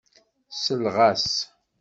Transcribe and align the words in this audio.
Selleɣ-as. 0.63 1.29